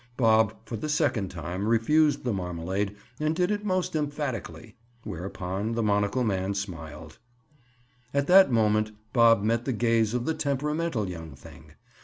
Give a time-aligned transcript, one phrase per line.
[0.17, 4.75] Bob for the second time refused the marmalade and did it most emphatically.
[5.03, 7.19] Whereupon the monocle man smiled.
[8.11, 11.73] At that moment Bob met the gaze of the temperamental young thing.